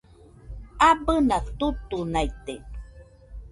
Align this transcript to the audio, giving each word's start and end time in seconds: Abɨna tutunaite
Abɨna 0.89 1.37
tutunaite 1.57 2.55